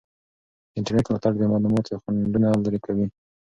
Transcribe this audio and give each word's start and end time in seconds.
د 0.71 0.73
انټرنیټ 0.77 1.05
ملاتړ 1.07 1.31
د 1.37 1.43
معلوماتو 1.51 2.01
خنډونه 2.03 2.47
لرې 2.65 2.79
کوي. 2.85 3.05